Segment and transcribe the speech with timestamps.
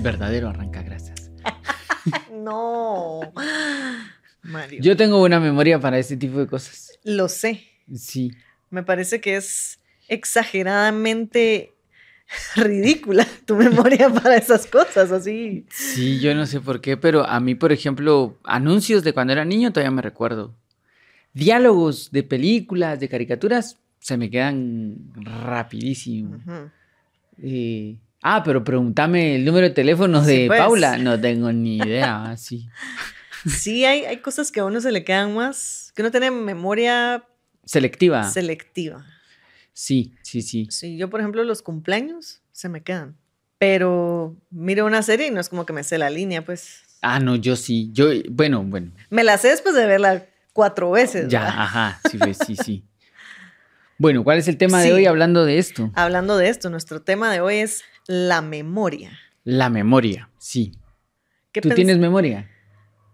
[0.00, 1.30] El verdadero arranca grasas.
[2.32, 3.20] no.
[4.40, 4.80] Mario.
[4.80, 6.98] Yo tengo una memoria para este tipo de cosas.
[7.04, 7.66] Lo sé.
[7.94, 8.32] Sí.
[8.70, 9.78] Me parece que es
[10.08, 11.74] exageradamente
[12.56, 15.66] ridícula tu memoria para esas cosas, así.
[15.68, 19.44] Sí, yo no sé por qué, pero a mí, por ejemplo, anuncios de cuando era
[19.44, 20.54] niño todavía me recuerdo.
[21.34, 26.40] Diálogos de películas, de caricaturas, se me quedan rapidísimo.
[27.36, 30.58] Eh, ah, pero pregúntame el número de teléfono Sí, de pues.
[30.60, 30.98] Paula.
[30.98, 32.68] No tengo ni idea, sí.
[33.46, 37.24] Sí, hay, hay cosas que a uno se le quedan más, que uno tiene memoria
[37.64, 38.28] Selectiva.
[38.30, 39.06] selectiva.
[39.72, 40.66] sí, sí, sí.
[40.70, 43.16] Sí, yo, por ejemplo, los cumpleaños se me quedan.
[43.58, 46.80] Pero miro una serie y no es como que me sé la línea, pues.
[47.02, 47.90] Ah, no, yo sí.
[47.92, 48.90] Yo, bueno, bueno.
[49.10, 51.28] Me la sé después de verla cuatro veces.
[51.28, 51.54] Ya, ¿verdad?
[51.60, 52.84] ajá, sí, pues, sí, sí.
[53.98, 54.88] Bueno, ¿cuál es el tema Sí.
[54.88, 55.90] de hoy hablando de esto?
[55.94, 59.16] Hablando de esto, nuestro tema de hoy es la memoria.
[59.44, 60.72] La memoria, sí.
[61.52, 62.50] ¿Qué ¿Tú tienes memoria?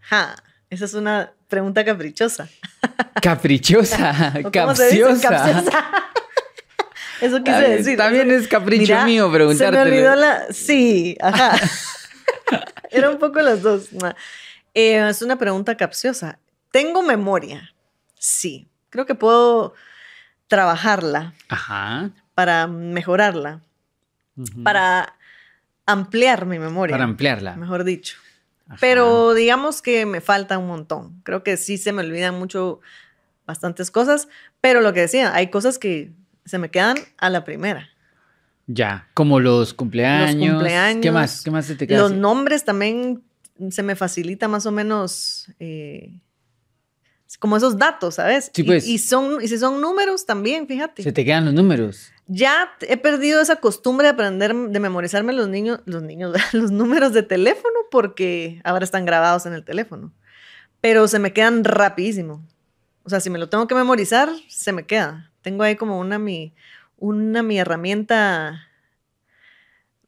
[0.00, 0.34] Ja,
[0.70, 2.48] esa es una pregunta caprichosa.
[3.22, 5.28] Caprichosa, capciosa.
[5.28, 5.84] Capciosa.
[7.20, 7.96] Eso quise También- decir.
[7.98, 10.46] También es capricho Mira, mío Se me olvidó la.
[10.50, 11.56] Sí, ajá.
[12.90, 13.88] Era un poco las dos.
[14.72, 16.38] Eh, es una pregunta capciosa.
[16.70, 17.74] ¿Tengo memoria?
[18.18, 18.66] Sí.
[18.90, 19.74] Creo que puedo
[20.46, 22.10] trabajarla Ajá.
[22.34, 23.60] para mejorarla,
[24.62, 25.14] para
[25.86, 26.94] ampliar mi memoria.
[26.94, 27.56] Para ampliarla.
[27.56, 28.16] Mejor dicho.
[28.68, 28.78] Ajá.
[28.80, 31.20] Pero digamos que me falta un montón.
[31.22, 32.80] Creo que sí se me olvidan mucho
[33.46, 34.28] bastantes cosas,
[34.60, 36.10] pero lo que decía, hay cosas que
[36.44, 37.88] se me quedan a la primera.
[38.66, 40.44] Ya, como los cumpleaños.
[40.44, 41.42] ¿Qué cumpleaños, más?
[41.44, 42.00] ¿Qué más se te queda?
[42.00, 42.20] Los así?
[42.20, 43.22] nombres también
[43.70, 46.18] se me facilita más o menos eh,
[47.38, 48.50] como esos datos, ¿sabes?
[48.52, 48.86] Sí, Y- pues.
[48.88, 51.04] y, son, y si son números también, fíjate.
[51.04, 52.10] Se te quedan los números.
[52.28, 57.12] Ya he perdido esa costumbre de aprender, de memorizarme los niños, los niños, los números
[57.12, 60.12] de teléfono porque ahora están grabados en el teléfono.
[60.80, 62.44] Pero se me quedan rapidísimo.
[63.04, 65.30] O sea, si me lo tengo que memorizar, se me queda.
[65.42, 66.54] Tengo ahí como una mi,
[66.98, 68.66] una mi herramienta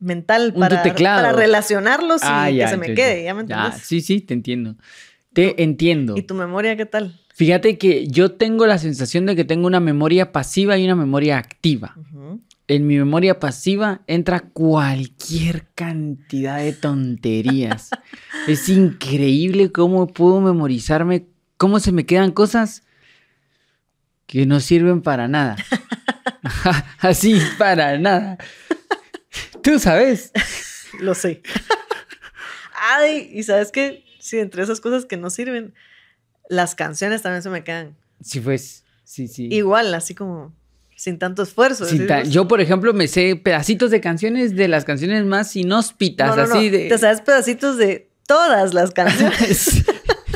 [0.00, 3.24] mental para, relacionarlos y Ah, que ya, se me ya, quede, ya.
[3.26, 3.86] ¿ya me Ya, entiendes?
[3.86, 4.76] sí, sí, te entiendo.
[5.32, 6.16] Te entiendo.
[6.16, 7.20] ¿Y tu memoria qué tal?
[7.38, 11.38] Fíjate que yo tengo la sensación de que tengo una memoria pasiva y una memoria
[11.38, 11.94] activa.
[12.66, 17.90] En mi memoria pasiva entra cualquier cantidad de tonterías.
[18.48, 22.82] es increíble cómo puedo memorizarme, cómo se me quedan cosas
[24.26, 25.54] que no sirven para nada.
[26.98, 28.36] Así, para nada.
[29.62, 30.32] Tú sabes.
[30.98, 31.40] Lo sé.
[32.74, 35.72] Ay, y sabes que sí, entre esas cosas que no sirven,
[36.48, 39.48] las canciones también se me quedan Sí, pues, sí, sí.
[39.52, 40.52] igual, así como
[40.96, 41.84] sin tanto esfuerzo.
[41.86, 46.28] Sin ta- yo, por ejemplo, me sé pedacitos de canciones de las canciones más inhóspitas,
[46.36, 46.88] No, no, no, así de...
[46.88, 49.84] Te sabes pedacitos de todas las canciones.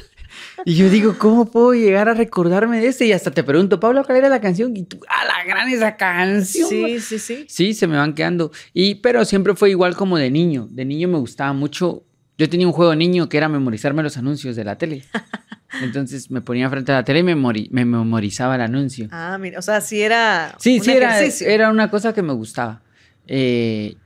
[0.65, 3.07] y yo digo, ¿cómo puedo llegar a recordarme de ese?
[3.07, 4.77] Y hasta te pregunto, Pablo, ¿cuál era la canción?
[4.77, 6.69] Y tú, ¡a la gran esa canción!
[6.69, 7.45] sí, sí, sí.
[7.49, 8.53] Sí, se me van quedando.
[8.73, 10.69] Y, pero siempre fue igual como de niño.
[10.71, 12.05] De niño me gustaba mucho.
[12.39, 15.03] Yo tenía un juego de niño que era memorizarme los anuncios de la tele.
[15.81, 19.09] Entonces me ponía frente a la tele y me, mori- me memorizaba el anuncio.
[19.11, 21.47] Ah, mira, o sea, sí era Sí, un sí, era, ejercicio.
[21.49, 22.83] era una cosa que me gustaba.
[23.27, 23.97] Eh,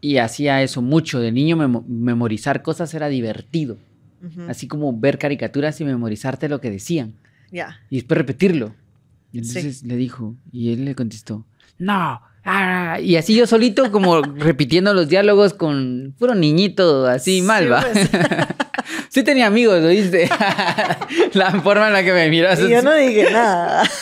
[0.00, 1.18] y hacía eso mucho.
[1.20, 3.78] De niño memo- memorizar cosas era divertido.
[4.24, 7.14] Ujú, Así como ver caricaturas y memorizarte lo que decían.
[7.50, 7.80] Ya.
[7.90, 8.74] Y después repetirlo.
[9.32, 9.58] Y Sí.
[9.58, 11.44] entonces le dijo, y él le contestó,
[11.78, 12.20] no.
[12.44, 17.84] ah", y así yo solito como repitiendo los diálogos con puro niñito así Sí, malva.
[17.92, 18.08] pues.
[19.16, 20.28] sí tenía amigos, ¿oíste?
[21.32, 22.60] la forma en la que me miras.
[22.60, 23.82] Y yo no dije nada.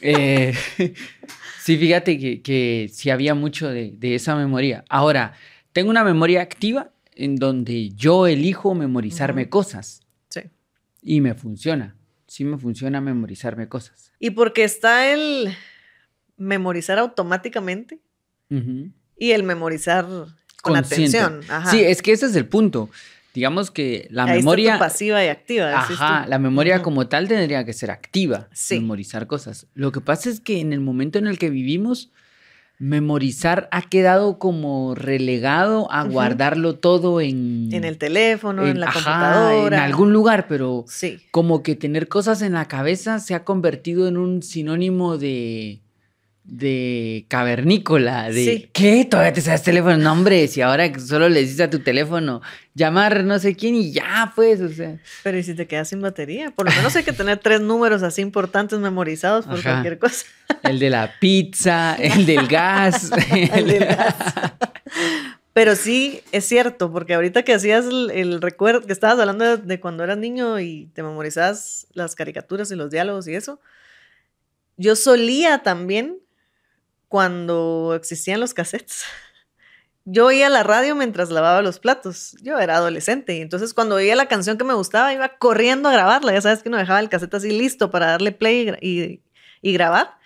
[0.00, 0.54] Eh,
[1.60, 4.84] sí, fíjate que, que sí había mucho de, de esa memoria.
[4.88, 5.34] Ahora,
[5.72, 10.42] tengo una memoria activa en donde yo elijo memorizarme cosas Sí.
[11.02, 11.96] y me funciona.
[12.28, 14.12] Sí me funciona memorizarme cosas.
[14.20, 15.52] Y porque está el
[16.36, 17.98] memorizar automáticamente
[19.16, 20.06] y el memorizar
[20.62, 21.18] con Consciente.
[21.18, 21.50] atención.
[21.50, 21.70] Ajá.
[21.70, 22.90] Sí, es que ese es el punto.
[23.34, 24.78] Digamos que la Ahí está tu memoria...
[24.78, 25.70] pasiva y activa.
[25.78, 26.30] Ajá, tú.
[26.30, 28.80] la memoria como tal tendría que ser activa, Sí.
[28.80, 29.66] memorizar cosas.
[29.74, 32.10] Lo que pasa es que en el momento en el que vivimos,
[32.78, 37.68] memorizar ha quedado como relegado a guardarlo todo en...
[37.72, 39.76] En el teléfono, en, la ajá, computadora.
[39.78, 41.20] En algún lugar, pero Sí.
[41.30, 45.80] como que tener cosas en la cabeza se ha convertido en un sinónimo de
[46.48, 48.70] de cavernícola, de Sí.
[48.72, 49.04] ¿qué?
[49.04, 52.40] Todavía te sabes teléfono, nombres y ahora solo le dices a tu teléfono
[52.74, 54.96] llamar no sé quién y ya pues, o sea.
[55.22, 56.50] Pero ¿y si te quedas sin batería?
[56.50, 59.72] Por lo menos hay que tener tres números así importantes memorizados por Ajá.
[59.72, 60.24] cualquier cosa.
[60.62, 63.10] El de la pizza, el del gas.
[63.30, 64.16] El del gas.
[65.52, 70.04] Pero sí, es cierto, porque ahorita que hacías el, recuerdo, que estabas hablando de, cuando
[70.04, 73.60] eras niño y te memorizabas las caricaturas y los diálogos y eso,
[74.76, 76.18] yo solía también,
[77.08, 79.04] cuando existían los cassettes,
[80.04, 82.36] yo oía la radio mientras lavaba los platos.
[82.42, 85.92] Yo era adolescente y entonces cuando oía la canción que me gustaba iba corriendo a
[85.92, 86.32] grabarla.
[86.32, 89.22] Ya sabes que uno dejaba el cassette así listo para darle play y,
[89.60, 90.18] y grabar.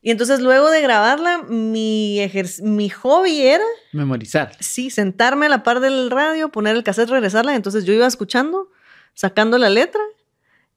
[0.00, 2.20] Y entonces luego de grabarla, mi,
[2.62, 3.64] mi hobby era...
[3.92, 4.52] Memorizar.
[4.60, 7.54] Sí, sentarme a la par del radio, poner el cassette, regresarla.
[7.54, 8.70] Entonces yo iba escuchando,
[9.14, 10.00] sacando la letra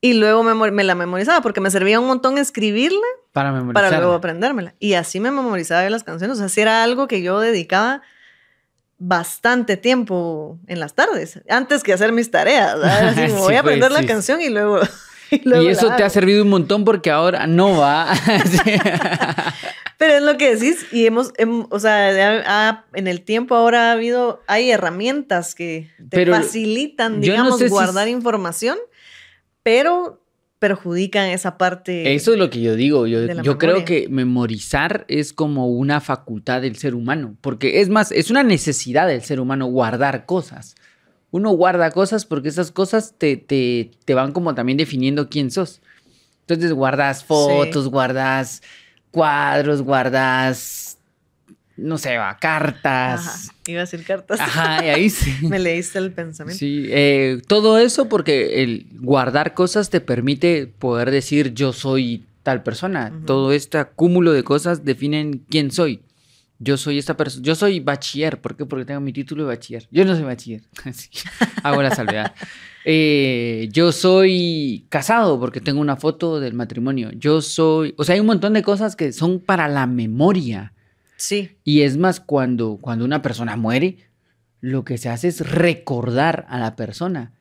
[0.02, 3.00] y luego me, me la memorizaba porque me servía un montón escribirla
[3.32, 3.90] para memorizarla.
[3.90, 4.76] Para luego aprendérmela.
[4.80, 6.36] Y así me memorizaba las canciones.
[6.36, 8.02] O sea, así era algo que yo dedicaba
[8.98, 12.76] bastante tiempo en las tardes, antes que hacer mis tareas.
[12.84, 14.80] Así, me voy a aprender la canción y luego
[15.32, 18.14] Y, eso te ha servido un montón porque ahora no va.
[19.98, 21.32] Pero es lo que decís, y hemos,
[21.70, 28.08] o sea, en el tiempo ahora ha habido, hay herramientas que te facilitan, digamos, guardar
[28.08, 28.78] información,
[29.64, 30.22] pero
[30.60, 32.14] perjudican esa parte.
[32.14, 33.08] Eso es lo que yo digo.
[33.08, 38.12] Yo, yo creo que memorizar es como una facultad del ser humano, porque es más,
[38.12, 40.76] es una necesidad del ser humano guardar cosas
[41.32, 45.82] uno guarda cosas porque esas cosas te, te, te van como también definiendo quién sos.
[46.42, 48.62] Entonces guardas fotos, guardas
[49.12, 50.91] cuadros, guardas,
[51.82, 53.50] no sé, va, cartas.
[53.50, 54.40] Ajá, iba a decir cartas.
[54.40, 55.36] Ajá, y ahí sí.
[55.48, 56.60] Me leíste el pensamiento.
[56.60, 62.64] Sí, eh, todo eso porque el guardar cosas te permite poder decir yo soy tal
[62.64, 63.12] persona.
[63.26, 66.02] Todo este cúmulo de cosas definen quién soy
[66.64, 68.68] yo soy esta persona, yo soy bachiller, ¿por qué?
[68.68, 69.88] Porque tengo mi título de bachiller.
[69.90, 70.62] Yo no soy bachiller,
[71.64, 72.36] hago la salvedad.
[72.86, 77.10] Eh, yo soy casado porque tengo una foto del matrimonio.
[77.14, 80.74] Yo soy, o sea, hay un montón de cosas que son para la memoria.
[81.22, 81.52] Sí.
[81.64, 83.98] Y es más, cuando, cuando una persona muere,
[84.60, 87.34] lo que se hace es recordar a la persona.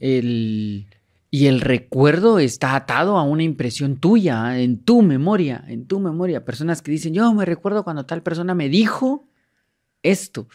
[0.00, 0.88] El,
[1.30, 6.44] y el recuerdo está atado a una impresión tuya, en tu memoria, en tu memoria.
[6.44, 9.28] Personas que dicen, yo me recuerdo cuando tal persona me dijo
[10.02, 10.48] esto,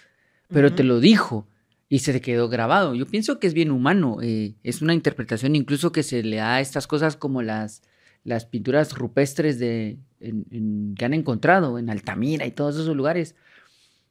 [0.50, 1.48] pero te lo dijo
[1.88, 2.96] y se te quedó grabado.
[2.96, 6.56] Yo pienso que es bien humano, eh, es una interpretación incluso que se le da
[6.56, 7.82] a estas cosas como las,
[8.26, 13.36] las pinturas rupestres de, que han encontrado en Altamira y todos esos lugares,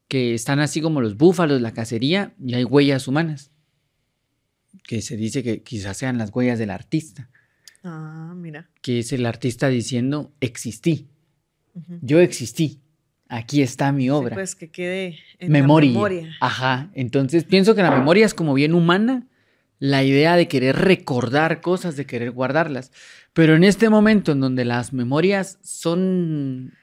[0.09, 3.51] que están así como los búfalos, la cacería, y hay huellas humanas
[4.89, 7.29] que se dice que quizás sean las huellas del artista.
[7.85, 8.69] Ah, mira.
[8.81, 11.09] Que es el artista diciendo, existí.
[12.03, 12.81] Yo existí.
[13.29, 14.35] Aquí está mi obra.
[14.35, 15.91] pues que quede en memoria.
[15.91, 16.37] La memoria.
[16.41, 16.91] Ajá.
[16.95, 19.28] Entonces pienso que la memoria es como bien humana
[19.79, 22.93] la idea de querer recordar cosas, de querer guardarlas.
[23.33, 26.75] Pero en este momento en donde las memorias son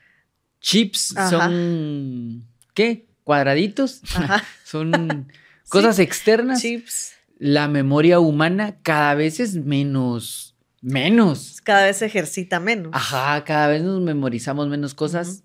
[0.61, 3.07] chips, son ¿qué?
[3.23, 4.01] Cuadraditos,
[4.63, 5.27] son
[5.69, 6.61] cosas externas.
[6.61, 10.54] Chips la memoria humana cada vez es menos,
[10.85, 11.61] menos.
[11.63, 12.91] Cada vez se ejercita menos.
[12.93, 15.43] Ajá, cada vez nos memorizamos menos cosas,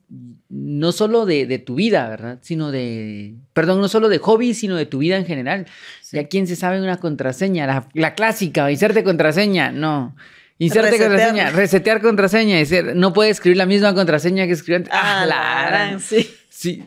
[0.50, 2.38] no solo de, tu vida, ¿verdad?
[2.42, 5.67] Sino de, perdón, no solo de hobby, sino de tu vida en general.
[6.12, 7.67] ¿Ya quién se sabe una contraseña?
[7.67, 10.15] La, la clásica, inserte contraseña, no.
[10.58, 12.58] Inserte contraseña, resetear contraseña,
[12.94, 14.93] no puede escribir la misma contraseña que escribió antes.
[14.94, 16.31] Ah, la, sí.
[16.50, 16.84] Sí,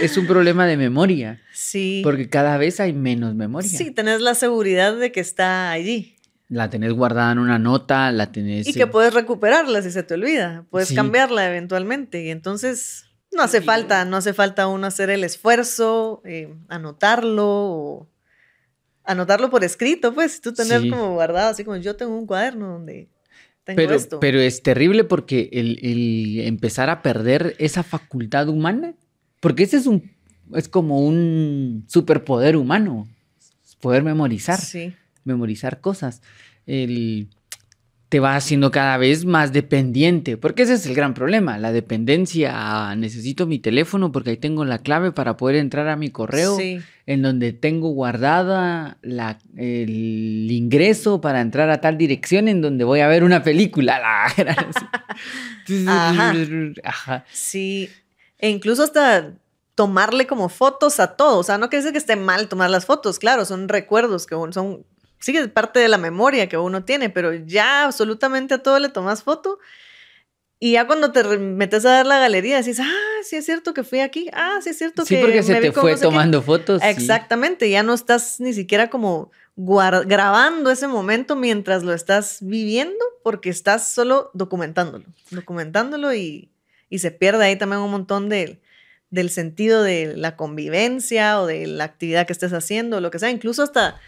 [0.00, 1.40] es, un problema de memoria.
[1.52, 2.02] Sí.
[2.04, 3.68] Porque cada vez hay menos memoria.
[3.68, 6.14] Sí, tenés la seguridad de que está allí.
[6.52, 8.66] La tenés guardada en una nota, la tenés...
[8.66, 10.66] Y que puedes recuperarla si se te olvida.
[10.68, 12.22] Puedes cambiarla eventualmente.
[12.22, 18.08] Y entonces no hace falta, no hace falta uno hacer el esfuerzo, eh, anotarlo o
[19.04, 23.08] anotarlo por escrito, pues, tú tener como guardado, así como yo tengo un cuaderno donde
[23.64, 28.94] pero, Pero es terrible porque el, empezar a perder esa facultad humana,
[29.38, 30.10] porque ese es un,
[30.54, 33.08] es como un superpoder humano,
[33.80, 34.58] poder memorizar,
[35.24, 36.22] memorizar cosas.
[36.66, 37.28] El,
[38.12, 42.94] te va haciendo cada vez más dependiente, porque ese es el gran problema, la dependencia
[42.94, 47.22] necesito mi teléfono porque ahí tengo la clave para poder entrar a mi correo, en
[47.22, 53.08] donde tengo guardada la, el ingreso para entrar a tal dirección en donde voy a
[53.08, 53.98] ver una película.
[56.84, 57.24] Ajá.
[57.32, 57.88] Sí,
[58.38, 59.32] e incluso hasta
[59.74, 62.84] tomarle como fotos a todo, o sea, no quiere decir que esté mal tomar las
[62.84, 64.84] fotos, claro, son recuerdos que son
[65.22, 68.88] sí es parte de la memoria que uno tiene, pero ya absolutamente a todo le
[68.88, 69.58] tomas foto.
[70.58, 73.82] Y ya cuando te metes a ver la galería, decís, ah, sí es cierto que
[73.82, 75.16] fui aquí, ah, sí es cierto que.
[75.16, 76.82] Sí, porque se te fue tomando fotos.
[76.84, 83.50] Exactamente, ya no estás ni siquiera como grabando ese momento mientras lo estás viviendo, porque
[83.50, 86.50] estás solo documentándolo, documentándolo y,
[86.88, 88.60] y se pierde ahí también un montón de,
[89.10, 93.30] del sentido de la convivencia o de la actividad que estés haciendo, lo que sea,
[93.30, 94.00] incluso hasta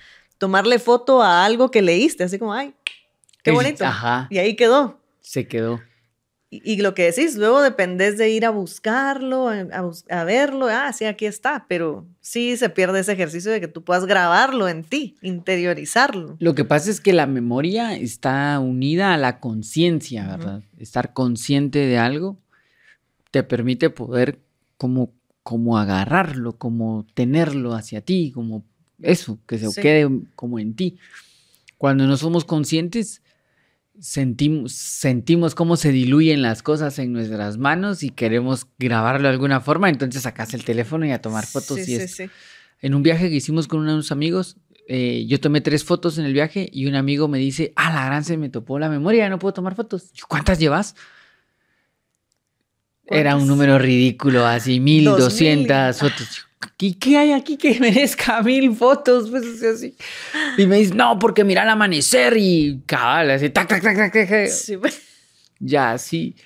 [0.45, 2.75] tomarle foto a algo que leíste, así como, ay,
[3.43, 3.83] qué bonito.
[3.83, 4.29] Ajá.
[4.31, 5.01] Y ahí quedó.
[5.23, 5.81] Se quedó.
[6.51, 11.25] Y, lo que decís, luego dependes de ir a buscarlo, a, verlo, ah, sí, aquí
[11.25, 16.37] está, pero sí se pierde ese ejercicio de que tú puedas grabarlo en ti, interiorizarlo.
[16.39, 20.63] Lo que pasa es que la memoria está unida a la conciencia, ¿verdad?
[20.79, 22.37] Estar consciente de algo
[23.31, 24.39] te permite poder
[24.77, 25.11] como,
[25.43, 28.63] como agarrarlo, como tenerlo hacia ti, como
[29.05, 30.99] eso, que se quede como en ti.
[31.79, 33.23] Cuando no somos conscientes,
[34.01, 39.61] sentimos, sentimos cómo se diluyen las cosas en nuestras manos y queremos grabarlo de alguna
[39.61, 41.79] forma, entonces sacas el teléfono y a tomar fotos.
[41.79, 42.25] y sí,
[42.81, 44.57] En un viaje que hicimos con unos amigos,
[44.87, 48.05] eh, yo tomé tres fotos en el viaje y un amigo me dice, ah, la
[48.07, 50.11] gran se me topó la memoria, no puedo tomar fotos.
[50.29, 50.95] ¿Cuántas llevas?
[53.07, 56.47] Era un número ridículo, así, mil doscientas fotos.
[56.79, 59.31] ¿Y qué hay aquí que merezca mil fotos?
[59.31, 59.97] Pues así.
[60.59, 64.13] Y me dice, no, porque mira el amanecer y cabal, así, tac, tac, tac, tac,
[64.13, 64.49] tac.
[64.49, 65.01] Sí, pues.
[65.59, 66.37] Ya, sí.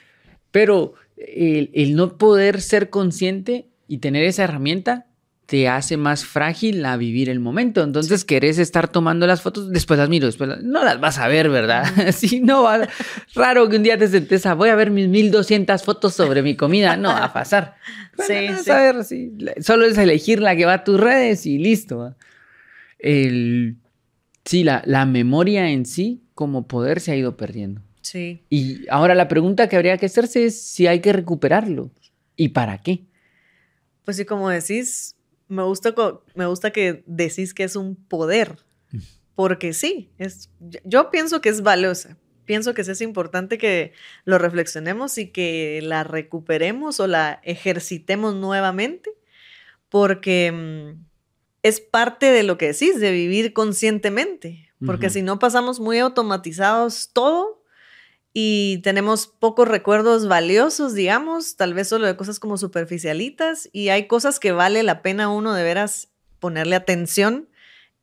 [0.50, 5.07] Pero el, el no poder ser consciente y tener esa herramienta
[5.48, 7.82] te hace más frágil a vivir el momento.
[7.82, 11.48] Entonces querés estar tomando las fotos, después las miro, después no las vas a ver,
[11.48, 11.86] ¿verdad?
[12.12, 12.86] Sí, no, va,
[13.34, 16.54] raro que un día te sentes a, voy a ver mis 1200 fotos sobre mi
[16.54, 17.76] comida, no va a pasar.
[18.18, 18.70] sí, sí.
[18.70, 19.32] A ver, sí.
[19.62, 22.14] Solo es elegir la que va a tus redes y listo.
[22.98, 23.78] El,
[24.44, 27.80] sí, la, la memoria en sí como poder se ha ido perdiendo.
[28.02, 28.42] Sí.
[28.50, 31.90] Y ahora la pregunta que habría que hacerse es si hay que recuperarlo
[32.36, 33.06] y para qué.
[34.04, 35.14] Pues sí, como decís,
[35.48, 35.94] me gusta,
[36.34, 38.58] me gusta que decís que es un poder,
[39.34, 40.50] porque sí, es,
[40.84, 42.16] yo pienso que es valiosa.
[42.44, 43.92] Pienso que es importante que
[44.24, 49.10] lo reflexionemos y que la recuperemos o la ejercitemos nuevamente,
[49.90, 51.04] porque mm,
[51.62, 54.70] es parte de lo que decís, de vivir conscientemente.
[54.86, 57.57] Porque si no pasamos muy automatizados todo,
[58.40, 64.06] y tenemos pocos recuerdos valiosos, digamos, tal vez solo de cosas como superficialitas y hay
[64.06, 67.48] cosas que vale la pena uno de veras ponerle atención,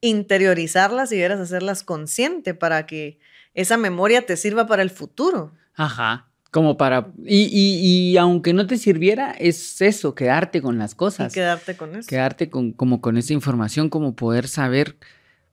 [0.02, 3.18] interiorizarlas y veras hacerlas consciente para que
[3.54, 5.54] esa memoria te sirva para el futuro.
[5.74, 6.28] Ajá.
[6.52, 7.14] Como para.
[7.24, 11.32] Y, y, aunque no te sirviera, es eso, quedarte con las cosas.
[11.32, 12.10] Y quedarte con eso.
[12.10, 14.98] Quedarte con, como con esa información, como poder saber,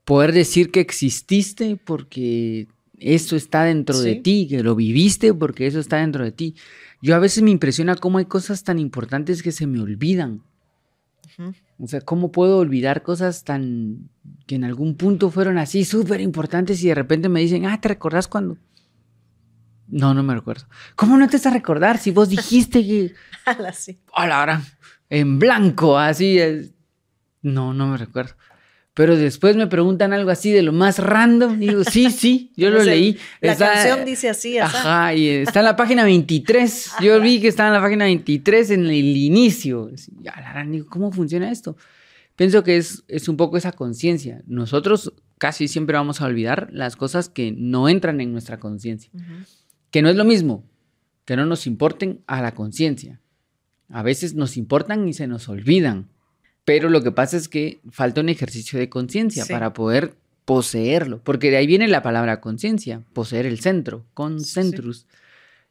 [0.04, 2.66] poder decir que exististe porque
[3.02, 6.54] eso está dentro de ti, que lo viviste porque eso está dentro de ti.
[7.00, 10.42] Yo a veces me impresiona cómo hay cosas tan importantes que se me olvidan.
[11.78, 14.10] O sea, ¿cómo puedo olvidar cosas tan
[14.46, 17.88] que en algún punto fueron así súper importantes y de repente me dicen, ah, ¿te
[17.88, 18.58] recordás cuando?
[19.88, 20.66] No, no me recuerdo.
[20.94, 23.14] ¿Cómo no te estás a recordar si vos dijiste que...
[24.14, 24.62] A la hora,
[25.10, 26.38] en blanco, así.
[27.42, 28.34] No, no me recuerdo.
[28.94, 31.62] Pero después me preguntan algo así de lo más random.
[31.62, 33.16] Y digo, sí, sí, yo lo leí.
[33.40, 36.92] La canción dice así, Ajá, y está en la página 23.
[37.02, 39.90] Yo vi que estaba en la página 23 en el inicio.
[40.66, 41.76] digo, ¿cómo funciona esto?
[42.36, 44.42] Pienso que es, es un poco esa conciencia.
[44.46, 49.10] Nosotros casi siempre vamos a olvidar las cosas que no entran en nuestra conciencia.
[49.90, 50.64] Que no es lo mismo
[51.24, 53.20] que no nos importen a la conciencia.
[53.88, 56.08] A veces nos importan y se nos olvidan.
[56.64, 60.14] Pero lo que pasa es que falta un ejercicio de conciencia para poder
[60.44, 65.06] poseerlo, porque de ahí viene la palabra conciencia, poseer el centro, concentrus,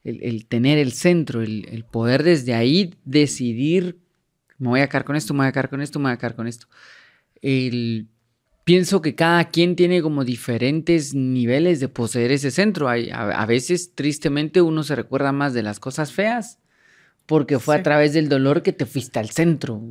[0.04, 4.00] el, tener el centro, el, poder desde ahí decidir,
[4.58, 6.18] me voy a quedar con esto, me voy a quedar con esto, me voy a
[6.18, 6.68] quedar con esto.
[8.64, 12.90] pienso que cada quien tiene como diferentes niveles de poseer ese centro.
[12.90, 16.60] a, a, veces, tristemente, uno se recuerda más de las cosas feas
[17.26, 19.82] porque fue a través del dolor que te fuiste al centro.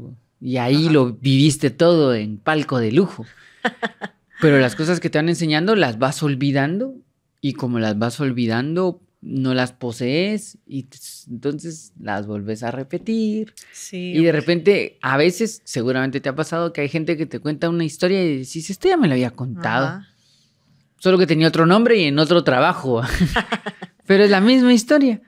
[0.41, 3.27] Y ahí lo viviste todo en palco de lujo.
[4.41, 6.95] Pero las cosas que te van enseñando las vas olvidando
[7.41, 10.87] y como las vas olvidando, no las posees y
[11.29, 13.55] entonces las vuelves a repetir.
[13.73, 17.39] Sí, y de repente, a veces, seguramente te ha pasado que hay gente que te
[17.39, 20.03] cuenta una historia y dices, esto ya me lo había contado.
[20.99, 23.03] Solo que tenía otro nombre y en otro trabajo.
[24.07, 25.21] Pero es la misma historia.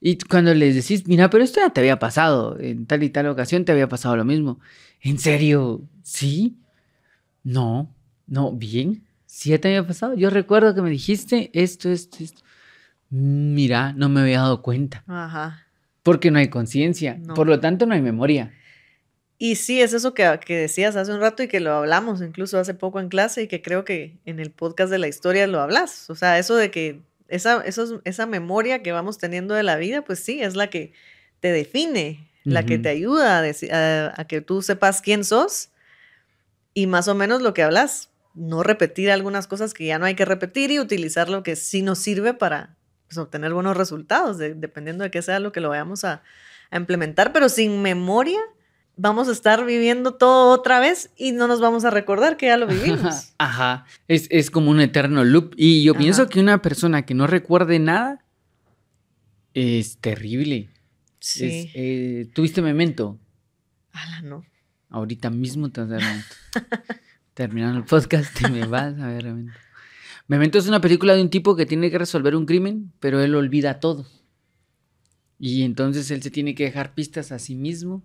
[0.00, 3.26] Y cuando les decís, mira, pero esto ya te había pasado, en tal y tal
[3.26, 4.58] ocasión te había pasado lo mismo.
[5.02, 5.82] ¿En serio?
[6.02, 6.56] ¿Sí?
[7.44, 7.94] No,
[8.26, 9.04] no, bien.
[9.26, 10.14] Sí, ya te había pasado.
[10.14, 12.42] Yo recuerdo que me dijiste esto, esto, esto.
[13.10, 15.04] Mira, no me había dado cuenta.
[15.06, 15.66] Ajá.
[16.02, 17.20] Porque no hay conciencia.
[17.34, 18.52] Por lo tanto, no hay memoria.
[19.36, 22.58] Y sí, es eso que, que, decías hace un rato y que lo hablamos incluso
[22.58, 25.60] hace poco en clase y que creo que en el podcast de la historia lo
[25.60, 26.10] hablas.
[26.10, 27.00] O sea, eso de que
[27.30, 27.62] esa,
[28.04, 30.92] esa memoria que vamos teniendo de la vida, pues sí, es la que
[31.40, 35.70] te define la que te ayuda a, deci- a- a que tú sepas quién sos
[36.74, 38.10] y más o menos lo que hablas.
[38.34, 41.82] No repetir algunas cosas que ya no hay que repetir y utilizar lo que sí
[41.82, 42.76] nos sirve para
[43.08, 46.22] pues, obtener buenos resultados, de- dependiendo de qué sea lo que lo vayamos a,
[46.70, 48.40] a implementar, pero sin memoria
[49.00, 52.56] vamos a estar viviendo todo otra vez y no nos vamos a recordar que ya
[52.56, 53.32] lo vivimos.
[53.38, 53.86] Ajá.
[54.08, 55.54] Es, es como un eterno loop.
[55.56, 58.24] Y yo pienso que una persona que no recuerde nada
[59.54, 60.68] es terrible.
[61.18, 61.44] Sí.
[61.44, 63.18] Es, eh, ¿Tuviste memento?
[63.92, 64.44] Ala, no.
[64.90, 66.34] Ahorita mismo te vas a memento.
[67.34, 69.58] Terminando el podcast, te me vas a ver memento.
[70.28, 73.34] Memento es una película de un tipo que tiene que resolver un crimen, pero él
[73.34, 74.06] olvida todo.
[75.38, 78.04] Y entonces él se tiene que dejar pistas a sí mismo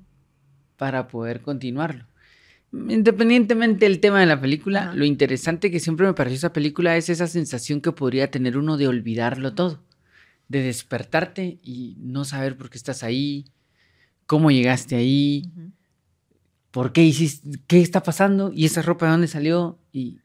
[0.77, 2.05] para poder continuarlo.
[2.71, 4.95] Independientemente del tema de la película, Ajá.
[4.95, 8.77] lo interesante que siempre me pareció esa película es esa sensación que podría tener uno
[8.77, 9.81] de olvidarlo todo,
[10.49, 13.45] de despertarte y no saber por qué estás ahí,
[14.25, 15.51] cómo llegaste ahí.
[16.75, 17.51] ¿por qué hiciste?
[17.67, 18.51] ¿Qué está pasando?
[18.53, 19.79] ¿Y esa ropa de dónde salió?
[19.93, 20.19] ¿Y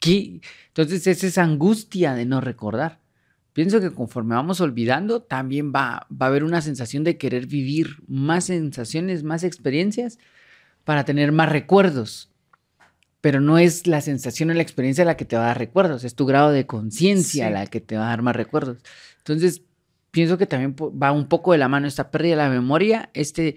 [0.00, 0.42] qué?
[0.68, 3.00] Entonces es esa angustia de no recordar.
[3.52, 7.96] Pienso que conforme vamos olvidando, también va, va a haber una sensación de querer vivir
[8.08, 10.18] más sensaciones, más experiencias
[10.84, 12.30] para tener más recuerdos.
[13.20, 16.02] Pero no es la sensación o la experiencia la que te va a dar recuerdos,
[16.04, 17.52] es tu grado de conciencia Sí.
[17.52, 18.78] la que te va a dar más recuerdos.
[19.18, 19.62] Entonces,
[20.10, 23.56] pienso que también va un poco de la mano esta pérdida de la memoria, este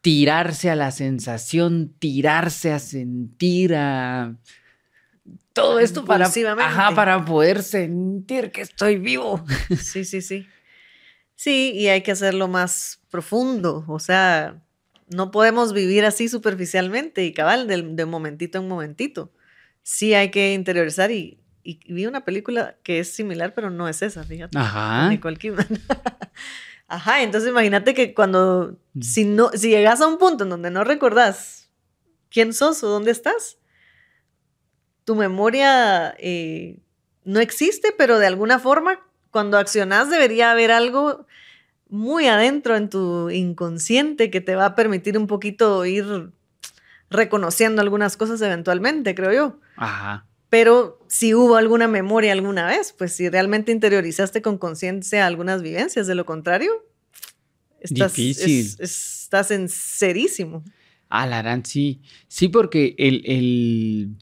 [0.00, 4.36] tirarse a la sensación, tirarse a sentir, a
[5.56, 9.44] todo esto para, ajá, para poder sentir que estoy vivo.
[9.78, 10.46] Sí, sí, sí.
[11.34, 13.84] Sí, y hay que hacerlo más profundo.
[13.88, 14.62] O sea,
[15.08, 19.32] no podemos vivir así superficialmente y cabal, de, de momentito en momentito.
[19.82, 24.02] Sí hay que interiorizar y, y vi una película que es similar, pero no es
[24.02, 24.56] esa, fíjate.
[24.58, 25.08] Ajá.
[25.10, 25.66] Nicole Kidman.
[26.88, 29.02] Ajá, entonces imagínate que cuando, Mm.
[29.02, 31.68] si, no, si llegas a un punto en donde no recordás
[32.30, 33.58] quién sos o dónde estás,
[35.06, 36.80] tu memoria eh,
[37.24, 41.26] no existe, pero de alguna forma, cuando accionás debería haber algo
[41.88, 46.32] muy adentro en tu inconsciente que te va a permitir un poquito ir
[47.08, 49.60] reconociendo algunas cosas eventualmente, creo yo.
[49.76, 50.26] Ajá.
[50.50, 56.08] Pero si hubo alguna memoria alguna vez, pues si realmente interiorizaste con conciencia algunas vivencias,
[56.08, 56.72] de lo contrario,
[57.80, 58.66] estás, Difícil.
[58.66, 58.80] es-
[59.22, 60.64] estás en serísimo.
[61.08, 62.00] Ah, la gran, sí.
[62.26, 64.16] Sí, porque el, el-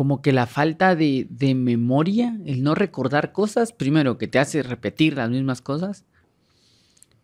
[0.00, 4.62] como que la falta de, de memoria, el no recordar cosas, primero que te hace
[4.62, 6.06] repetir las mismas cosas,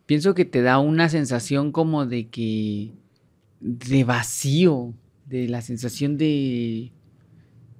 [0.05, 2.91] pienso que te da una sensación como de que,
[3.61, 4.93] de vacío,
[5.25, 6.91] de la sensación de,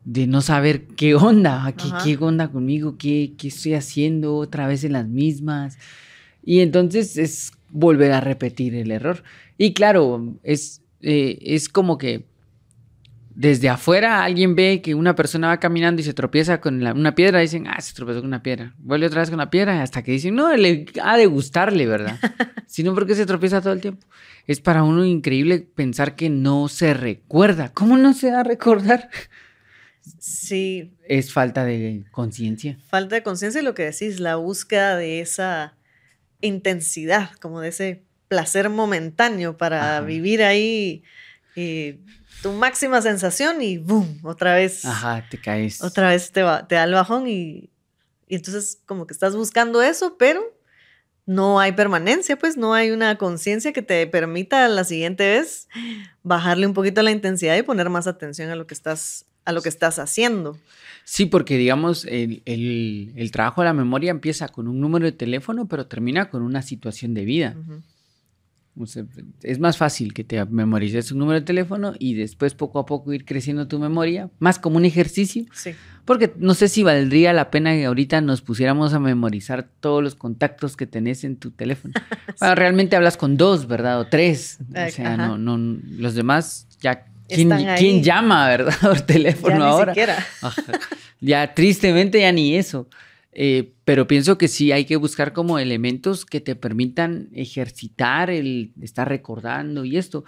[0.04, 2.04] de no saber qué onda, qué, Ajá.
[2.04, 5.78] qué onda conmigo, qué, qué estoy haciendo otra vez en las mismas.
[6.44, 9.22] Y entonces es volver a repetir el error.
[9.60, 12.26] Y claro, es, eh, es como que
[13.39, 17.13] desde afuera alguien ve que una persona va caminando y se tropieza con la- una
[17.13, 18.73] piedra, dicen, ah, se tropezó con una piedra.
[18.80, 22.17] Vuelve otra vez con la piedra hasta que dicen, no, le ha de gustarle, ¿verdad?
[22.67, 24.08] Sino porque se tropieza todo el tiempo.
[24.47, 27.71] Es para uno increíble pensar que no se recuerda.
[27.73, 29.08] ¿Cómo no se va a recordar?
[30.19, 32.78] Sí, Es falta de conciencia.
[32.88, 35.76] falta de conciencia y lo que decís, la búsqueda de esa
[36.41, 40.06] intensidad, como de ese placer momentáneo para Ajá.
[40.08, 41.04] vivir ahí
[41.56, 42.00] eh,
[42.41, 44.19] tu máxima sensación y ¡boom!
[44.23, 44.86] Otra vez.
[44.86, 45.82] Ajá, te caes.
[45.82, 47.69] otra vez te, va- te da el bajón y,
[48.28, 50.41] y entonces como que estás buscando eso, pero
[51.26, 55.67] no hay permanencia, pues no hay una conciencia que te permita la siguiente vez
[56.23, 59.62] bajarle un poquito la intensidad y poner más atención a lo que estás, a lo
[59.62, 60.58] que estás haciendo.
[61.04, 65.12] Sí, porque digamos, el, el- el trabajo de la memoria empieza con un número de
[65.13, 67.56] teléfono, pero termina con una situación de vida.
[68.80, 69.04] O sea,
[69.44, 73.12] es más fácil que te memorices un número de teléfono y después poco a poco
[73.13, 75.72] ir creciendo tu memoria, más como un ejercicio, Sí.
[76.06, 80.16] porque no sé si valdría la pena que ahorita nos pusiéramos a memorizar todos los
[80.16, 81.94] contactos que tenés en tu teléfono.
[82.40, 84.00] Bueno, realmente hablas con dos, ¿verdad?
[84.00, 84.60] O tres.
[84.70, 85.28] O sea, ajá.
[85.28, 87.06] no, no, los demás ya...
[87.28, 88.74] ¿Quién, llama, verdad?
[88.80, 89.94] Por teléfono Ya ni ahora.
[89.94, 90.18] siquiera.
[91.20, 92.88] Ya tristemente ya ni eso.
[93.39, 98.73] Eh, pero pienso que sí hay que buscar como elementos que te permitan ejercitar el
[98.82, 100.23] estar recordando y esto.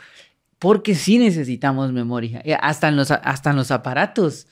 [0.60, 2.40] Porque sí necesitamos memoria.
[2.46, 4.46] Eh, Hasta en los, hasta en los aparatos.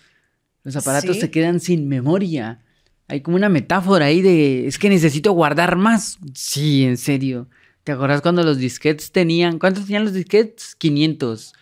[0.64, 1.22] Los aparatos Sí.
[1.22, 2.64] se quedan sin memoria.
[3.08, 6.18] Hay como una metáfora ahí de, es que necesito guardar más.
[6.34, 7.48] Sí, en serio.
[7.84, 10.74] ¿Te acuerdas cuando los disquetes tenían, cuántos tenían los disquetes?
[10.76, 11.54] 500.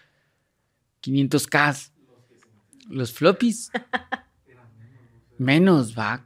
[1.03, 1.91] 500K.
[2.89, 3.69] Los floppies.
[5.37, 6.25] Menos, va.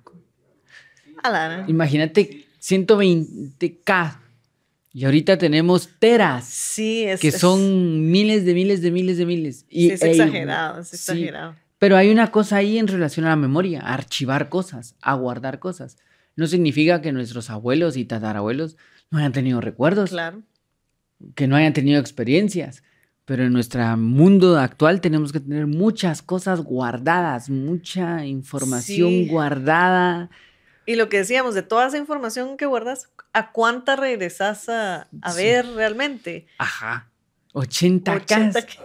[1.67, 4.19] Imagínate 120K.
[4.91, 6.45] Y ahorita tenemos teras.
[6.45, 9.65] Sí, es que son miles de miles de miles de miles.
[9.69, 10.95] Y, sí, es e- exagerado, es sí.
[10.95, 11.55] exagerado.
[11.77, 15.59] Pero hay una cosa ahí en relación a la memoria, a archivar cosas, a guardar
[15.59, 15.97] cosas.
[16.35, 18.77] No significa que nuestros abuelos y tatarabuelos
[19.11, 20.41] no hayan tenido recuerdos, Claro.
[21.35, 22.83] que no hayan tenido experiencias.
[23.25, 29.27] Pero en nuestro mundo actual tenemos que tener muchas cosas guardadas, mucha información Sí.
[29.29, 30.31] guardada.
[30.89, 35.31] Y lo que decíamos, de toda esa información que guardas, ¿a cuánta regresas a, a
[35.31, 35.43] Sí.
[35.43, 36.47] ver realmente?
[36.57, 37.09] Ajá.
[37.53, 38.67] 80 80 K.
[38.67, 38.79] que-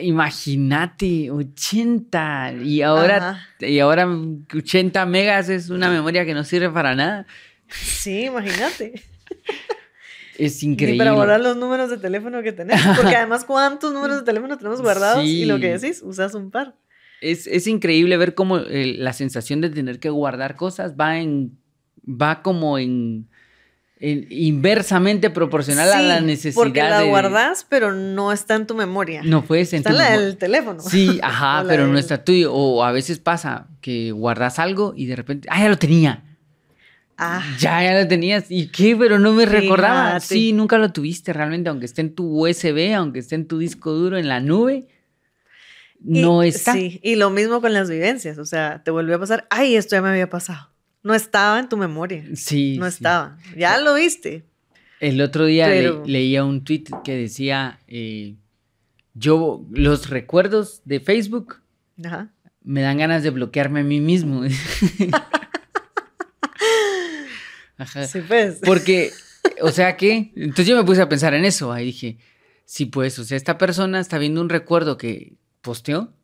[0.00, 2.54] Imagínate, 80.
[2.62, 3.46] Y ahora, Ajá.
[3.66, 4.08] y ahora
[4.54, 7.26] 80 megas es una memoria que no sirve para nada.
[7.68, 9.02] Sí, imagínate.
[10.38, 10.98] Es increíble.
[10.98, 12.96] para borrar los números de teléfono que tenemos.
[12.96, 15.24] Porque además, ¿cuántos números de teléfono tenemos guardados?
[15.24, 16.76] Y lo que decís, usas un par.
[17.20, 21.58] Es, es increíble ver cómo eh, la sensación de tener que guardar cosas va en
[22.08, 23.28] va como en,
[24.00, 28.74] en- inversamente proporcional a la necesidad Porque la de- guardas, pero no está en tu
[28.74, 29.22] memoria.
[29.24, 30.80] No puedes Está en la del teléfono.
[30.80, 32.52] Sí, ajá, pero no está tuyo.
[32.54, 36.24] O a veces pasa que guardas algo y de repente, ah, ya lo tenía.
[37.20, 38.44] Ah, Ya, ya lo tenías.
[38.48, 38.94] ¿Y qué?
[38.96, 40.20] Pero no me recordaba.
[40.20, 43.92] Sí, nunca lo tuviste realmente, aunque esté en tu USB, aunque esté en tu disco
[43.92, 44.86] duro, en la nube.
[46.04, 46.72] Y- No está.
[46.74, 48.38] Sí, y lo mismo con las vivencias.
[48.38, 50.70] O sea, te volvió a pasar, ay, esto ya me había pasado.
[51.02, 52.24] No estaba en tu memoria.
[52.34, 52.76] Sí.
[52.78, 52.96] No sí.
[52.96, 53.38] estaba.
[53.56, 54.44] Ya lo viste.
[55.00, 58.34] El otro día le- leía un tweet que decía, eh,
[59.14, 61.60] yo, los recuerdos de Facebook
[62.04, 62.30] Ajá.
[62.62, 64.42] me dan ganas de bloquearme a mí mismo.
[67.76, 68.06] Ajá.
[68.06, 68.58] Sí, pues.
[68.64, 69.12] Porque,
[69.62, 72.18] o sea que, entonces yo me puse a pensar en eso, ahí dije,
[72.64, 75.34] sí, pues, o sea, esta persona está viendo un recuerdo que
[75.68, 76.14] posteó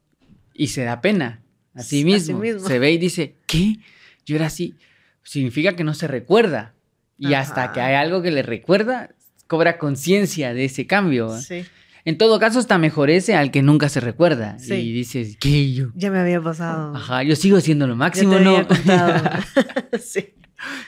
[0.54, 1.42] y se da pena
[1.74, 2.38] a sí mismo.
[2.38, 2.66] a sí mismo.
[2.66, 3.76] Se ve y dice, ¿qué?
[4.24, 4.74] Yo era así.
[5.22, 6.72] Significa que no se recuerda.
[7.18, 7.72] Y hasta Ajá.
[7.74, 9.10] que hay algo que le recuerda,
[9.46, 11.38] cobra conciencia de ese cambio.
[11.38, 11.66] Sí.
[12.06, 14.58] En todo caso, hasta mejorece al que nunca se recuerda.
[14.58, 14.72] Sí.
[14.76, 15.74] Y dices, ¿qué?
[15.74, 16.96] Yo, Ya me había pasado.
[16.96, 18.66] ajá, yo sigo siendo lo máximo, ¿no?
[20.02, 20.32] sí.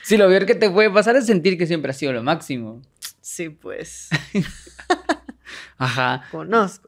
[0.03, 2.81] sí, lo peor que te puede pasar es sentir que siempre ha sido lo máximo.
[3.21, 4.09] Sí, pues.
[5.77, 6.23] Ajá.
[6.31, 6.87] Conozco.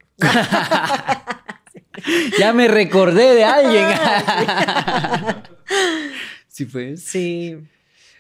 [2.40, 3.86] Ya me recordé de alguien.
[6.48, 7.04] sí, pues.
[7.04, 7.58] Sí.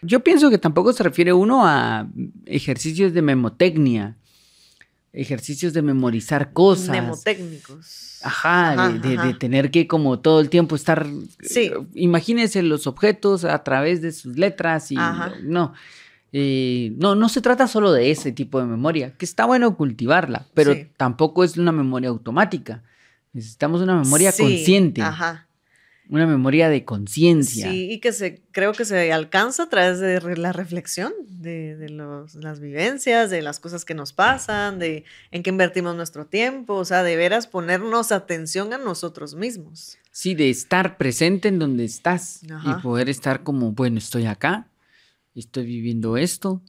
[0.01, 2.07] Yo pienso que tampoco se refiere uno a
[2.45, 4.15] ejercicios de memotecnia,
[5.11, 6.89] ejercicios de memorizar cosas.
[6.89, 8.19] Mnemotécnicos.
[8.23, 9.27] Ajá, Ajá, de, de- ajá.
[9.27, 11.05] de tener que como todo el tiempo estar...
[11.41, 11.71] Sí.
[11.73, 14.97] eh, Imagínense los objetos a través de sus letras y...
[14.97, 15.33] Ajá.
[15.41, 15.73] No,
[16.31, 20.45] eh, no, no se trata solo de ese tipo de memoria, que está bueno cultivarla,
[20.53, 20.87] pero Sí.
[20.95, 22.83] tampoco es una memoria automática.
[23.33, 25.47] Necesitamos una memoria Sí, consciente, Ajá.
[26.09, 27.69] una memoria de conciencia.
[27.71, 31.89] Sí, y que se, creo que se alcanza a través de la reflexión, de, de
[31.89, 36.73] los- las vivencias, de las cosas que nos pasan, de en qué invertimos nuestro tiempo,
[36.73, 39.97] o sea, de veras ponernos atención a nosotros mismos.
[40.11, 42.77] Sí, de estar presente en donde estás Ajá.
[42.79, 44.67] y poder estar como, bueno, estoy acá,
[45.35, 46.61] estoy viviendo esto,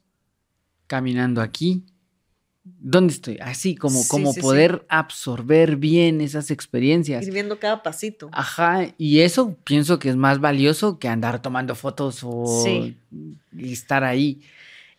[0.86, 1.84] caminando aquí.
[2.62, 3.38] ¿Dónde estoy?
[3.40, 4.40] Así, como, Sí, como sí, sí.
[4.42, 7.26] poder absorber bien esas experiencias.
[7.26, 8.28] Ir viendo cada pasito.
[8.32, 12.64] Ajá, y eso pienso que es más valioso que andar tomando fotos o
[13.56, 14.42] y estar ahí.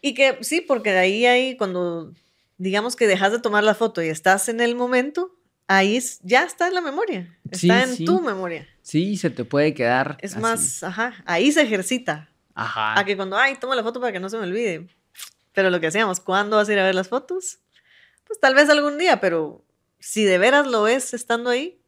[0.02, 2.12] Y que sí, porque de ahí hay cuando
[2.58, 5.32] digamos que dejas de tomar la foto y estás en el momento,
[5.68, 8.68] ahí ya está en la memoria, está en tu memoria.
[8.82, 10.18] Sí, se te puede quedar.
[10.22, 10.42] Es así.
[10.42, 12.28] más, ajá, ahí se ejercita.
[12.56, 13.00] Ajá.
[13.00, 14.88] A que cuando, ay, toma la foto para que no se me olvide.
[15.54, 17.60] Pero lo que hacíamos, ¿cuándo vas a ir a ver las fotos?
[18.26, 19.66] Pues tal vez algún día, pero
[20.00, 21.80] si de veras lo ves estando ahí,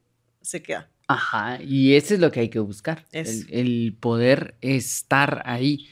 [0.41, 0.89] se queda.
[1.07, 5.87] Ajá, y eso es lo que hay que buscar, el, el poder estar ahí.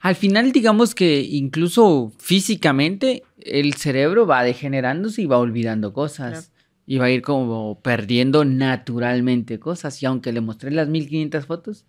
[0.00, 6.30] Al final, digamos que incluso físicamente el cerebro va degenerándose y va olvidando cosas.
[6.30, 6.46] Claro.
[6.88, 10.00] Y va a ir como perdiendo naturalmente cosas.
[10.02, 11.84] Y aunque le mostré las 1500 fotos,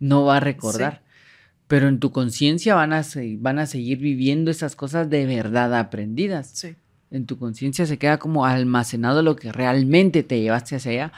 [0.00, 1.02] no va a recordar.
[1.72, 3.02] Pero en tu conciencia van, a
[3.38, 6.74] van a seguir viviendo esas cosas de verdad aprendidas Sí.
[7.10, 11.12] en tu conciencia se queda como almacenado lo que realmente te llevaste hacia allá.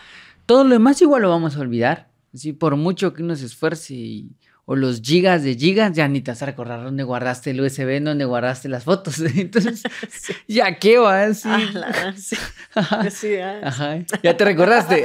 [0.46, 2.06] Todo lo demás igual lo vamos a olvidar.
[2.32, 4.30] Así, por mucho que uno se esfuerce y-
[4.64, 8.00] o los gigas de gigas, ya ni te vas a recordar dónde guardaste el USB,
[8.00, 9.18] dónde guardaste las fotos.
[9.36, 9.82] Entonces,
[10.46, 11.48] ya qué va, sí.
[11.50, 12.36] Ah, la- sí.
[12.76, 13.10] Ajá.
[13.10, 15.02] Sí, ah, Ajá, Ya te recordaste.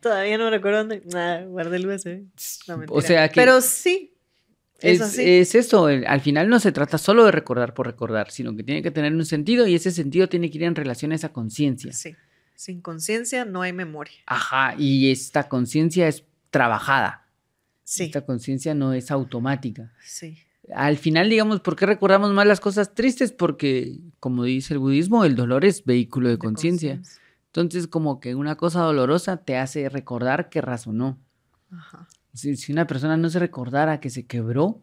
[0.00, 1.02] Todavía no me recuerdo dónde.
[1.12, 2.24] Nada, guardé el USB.
[2.68, 4.12] No, o sea que Pero sí,
[4.80, 5.22] es, es, así.
[5.22, 5.86] es eso.
[5.86, 9.12] Al final no se trata solo de recordar por recordar, sino que tiene que tener
[9.14, 11.92] un sentido y ese sentido tiene que ir en relación a esa conciencia.
[11.92, 12.14] Sí.
[12.54, 14.16] Sin conciencia no hay memoria.
[14.26, 17.28] Ajá, y esta conciencia es trabajada.
[17.84, 18.04] Sí.
[18.04, 19.92] Esta conciencia no es automática.
[20.00, 20.38] Sí.
[20.74, 23.30] al final, digamos, ¿por qué recordamos más las cosas tristes?
[23.30, 27.00] Porque, como dice el budismo, el dolor es vehículo de conciencia.
[27.46, 31.18] Entonces, como que una cosa dolorosa te hace recordar que razonó.
[31.70, 32.08] Ajá.
[32.36, 34.82] Si, una persona no se recordara que se quebró,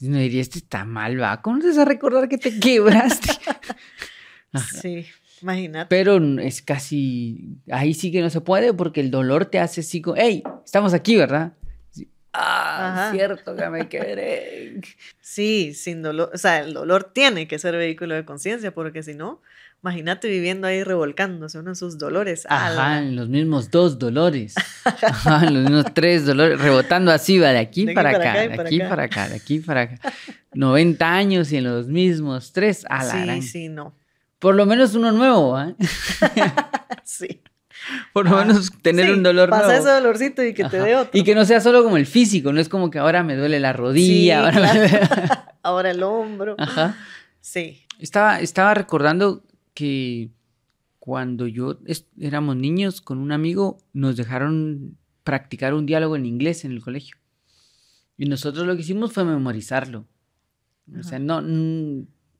[0.00, 1.42] no diría, este está mal, va.
[1.42, 3.32] ¿Cómo te vas a recordar que te quebraste?
[4.80, 5.04] sí,
[5.42, 5.88] imagínate.
[5.88, 10.00] Pero es casi, ahí sí que no se puede porque el dolor te hace así
[10.00, 11.52] como, hey, estamos aquí, ¿verdad?
[12.32, 14.80] Ah, cierto que me quebré.
[15.20, 16.30] Sí, sin dolor.
[16.32, 19.42] O sea, el dolor tiene que ser vehículo de conciencia, porque si no,
[19.82, 22.46] imagínate viviendo ahí revolcándose uno de sus dolores.
[22.48, 24.54] Ajá, en los mismos dos dolores.
[24.84, 28.78] Ajá, en los mismos tres dolores, rebotando así, va de aquí, para, acá, de aquí
[28.80, 30.12] para acá, de aquí para acá.
[30.54, 32.84] 90 años y en los mismos tres.
[32.88, 33.94] A la sí, sí, no.
[34.38, 35.74] Por lo menos uno nuevo, ¿eh?
[37.04, 37.42] sí.
[38.12, 41.18] Por lo menos tener un dolor pasa ese dolorcito y que te dé otro.
[41.18, 43.60] Y que no sea solo como el físico, no es como que ahora me duele
[43.60, 44.48] la rodilla,
[45.62, 46.56] ahora, el hombro.
[46.58, 46.96] Ajá.
[47.40, 47.84] Sí.
[47.98, 49.42] Estaba, estaba recordando
[49.78, 50.30] que
[50.98, 51.78] cuando yo
[52.18, 57.16] éramos niños con un amigo, nos dejaron practicar un diálogo en inglés en el colegio.
[58.16, 60.04] Y nosotros lo que hicimos fue memorizarlo.
[60.98, 61.40] O sea, no...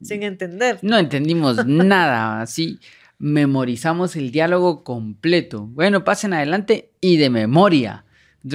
[0.01, 0.79] Sin entender.
[0.81, 2.77] No entendimos nada, así
[3.19, 5.67] memorizamos el diálogo completo.
[5.67, 8.03] Bueno, pasen adelante y de memoria.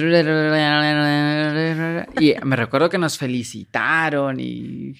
[2.19, 4.95] Y me recuerdo que nos felicitaron y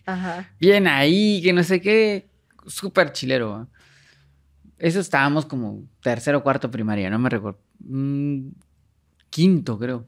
[0.60, 2.28] bien ahí, que no sé qué,
[2.68, 3.68] súper chilero.
[4.78, 7.60] Eso estábamos como tercero o cuarto primaria, no me recuerdo.
[7.80, 8.50] Mm,
[9.30, 10.06] quinto, creo,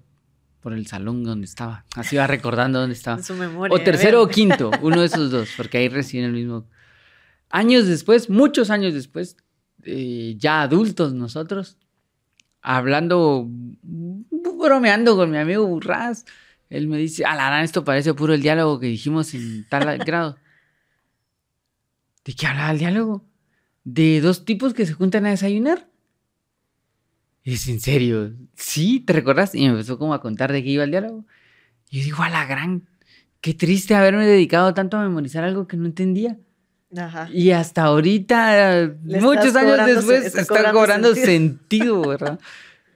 [0.62, 1.86] por el salón donde estaba.
[1.95, 3.21] Así va recordando dónde estaba.
[3.69, 6.67] o tercero o quinto, uno de esos dos, porque ahí recién el mismo.
[7.49, 9.38] Años después, muchos años después,
[9.84, 11.77] eh, ya adultos nosotros,
[12.62, 13.47] hablando,
[14.30, 16.25] bromeando con mi amigo Burraz.
[16.69, 20.38] Él me dice, Alarán, esto parece puro el diálogo que dijimos en tal grado.
[22.25, 23.26] ¿De qué hablaba el diálogo?
[23.89, 25.88] De dos tipos que se juntan a desayunar.
[27.45, 29.00] Es en serio, ¿sí?
[29.00, 29.56] ¿Te recordás?
[29.56, 31.26] Y me empezó como a contar de qué iba el diálogo.
[31.89, 32.86] Y yo digo, a la gran,
[33.39, 36.38] qué triste haberme dedicado tanto a memorizar algo que no entendía.
[37.32, 42.41] Y hasta ahorita, muchos años después, está, cobrando, sentido, ¿verdad?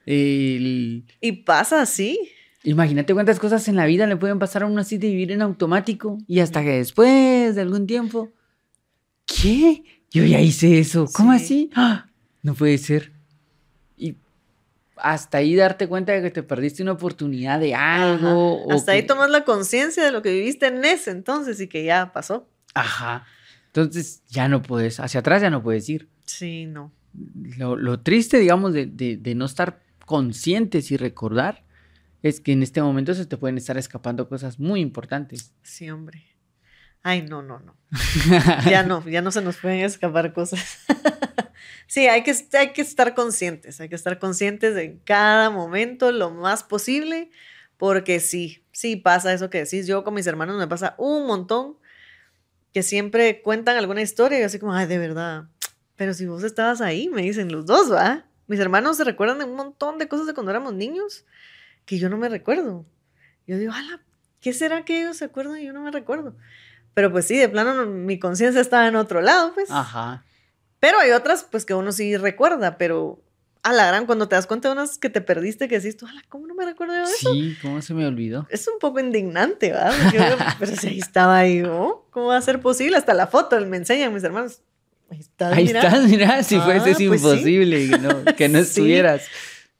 [0.04, 2.18] Y pasa así.
[2.64, 5.40] Imagínate cuántas cosas en la vida le pueden pasar a uno así de vivir en
[5.40, 8.30] automático y hasta que después de algún tiempo,
[9.24, 10.01] ¿qué?
[10.12, 11.08] Yo ya hice eso.
[11.12, 11.70] ¿Cómo así?
[11.74, 12.06] ¡Ah!
[12.42, 13.12] No puede ser.
[13.96, 14.16] Y
[14.96, 18.70] hasta ahí darte cuenta de que te perdiste una oportunidad de algo.
[18.70, 22.12] hasta ahí tomas la conciencia de lo que viviste en ese entonces y que ya
[22.12, 22.46] pasó.
[22.74, 23.24] Ajá.
[23.66, 26.08] Entonces ya no puedes, hacia atrás ya no puedes ir.
[26.24, 26.92] Sí, no.
[27.56, 31.64] Lo, triste, digamos, de, no estar conscientes y recordar
[32.22, 35.52] es que en este momento se te pueden estar escapando cosas muy importantes.
[35.62, 36.22] Sí, hombre.
[37.02, 37.76] Ay, no, no, no.
[38.70, 40.78] ya no, ya no se nos pueden escapar cosas.
[41.86, 46.30] sí, hay que, hay que estar conscientes, hay que estar conscientes de cada momento lo
[46.30, 47.30] más posible,
[47.76, 49.86] porque sí, sí pasa eso que decís.
[49.86, 51.76] Yo con mis hermanos me pasa un montón
[52.72, 55.48] que siempre cuentan alguna historia y así como, ay, de verdad.
[55.96, 58.26] Pero si vos estabas ahí, me dicen los dos, ¿va?
[58.46, 61.24] Mis hermanos se recuerdan de un montón de cosas de cuando éramos niños
[61.84, 62.86] que yo no me recuerdo.
[63.46, 64.00] Yo digo, ala,
[64.40, 66.36] ¿qué será que ellos se acuerdan y yo no me recuerdo?
[66.94, 69.70] Pero pues sí, de plano mi conciencia estaba en otro lado, pues.
[69.70, 70.24] Ajá.
[70.80, 73.22] Pero hay otras, pues que uno sí recuerda, pero
[73.62, 76.06] a la gran, cuando te das cuenta de unas que te perdiste, que decís tú,
[76.28, 77.32] ¿cómo no me recuerdo de eso?
[77.32, 78.46] Sí, ¿cómo se me olvidó?
[78.50, 79.92] Es un poco indignante, ¿verdad?
[80.58, 82.04] pero si ahí estaba ¿no?
[82.10, 82.96] ¿Cómo va a ser posible?
[82.96, 84.60] Hasta la foto me enseñan mis hermanos.
[85.08, 89.26] Ahí estás, Ahí estás, mira, si fuese ah, pues imposible que no, que no estuvieras.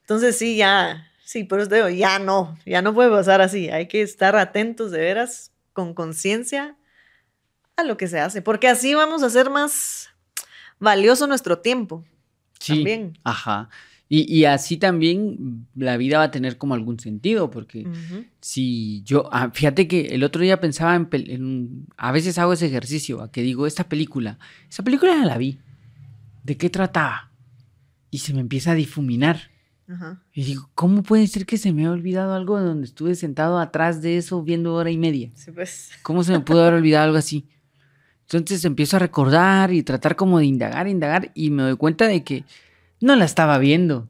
[0.03, 3.70] Entonces sí, ya, sí, por eso te digo, ya no, ya no puede pasar así.
[3.70, 6.77] Hay que estar atentos de veras, con conciencia
[7.76, 10.11] a lo que se hace, porque así vamos a hacer más
[10.78, 12.04] valioso nuestro tiempo.
[12.58, 13.12] Sí.
[13.24, 13.68] Ajá.
[14.14, 17.88] Y, así también la vida va a tener como algún sentido, porque
[18.42, 23.22] si yo, ah, fíjate que el otro día pensaba en, a veces hago ese ejercicio,
[23.22, 25.61] a que digo, esta película, esa película ya la vi,
[26.42, 27.30] ¿de qué trataba?
[28.11, 29.50] Y se me empieza a difuminar.
[29.88, 30.22] Ajá.
[30.35, 34.02] Y digo, ¿cómo puede ser que se me haya olvidado algo donde estuve sentado atrás
[34.02, 35.30] de eso viendo hora y media?
[35.37, 35.90] Sí, pues.
[36.02, 37.48] ¿Cómo se me pudo haber olvidado algo así?
[38.32, 42.24] Entonces empiezo a recordar y tratar como de indagar, indagar y me doy cuenta de
[42.24, 42.44] que
[43.00, 44.08] no la estaba viendo.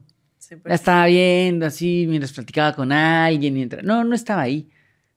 [0.49, 0.73] La pues.
[0.75, 3.53] estaba viendo así mientras platicaba con alguien.
[3.53, 3.83] Mientras...
[3.83, 4.69] No, no estaba ahí.